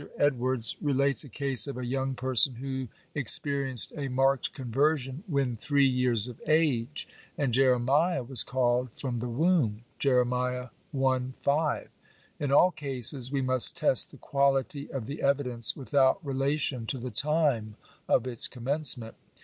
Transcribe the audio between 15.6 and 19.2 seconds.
without relation to the time of its commencement.